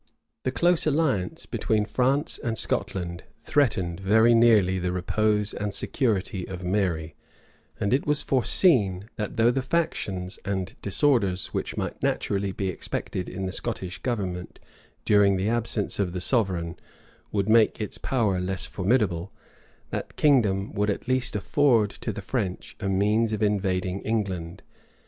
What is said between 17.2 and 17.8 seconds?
would make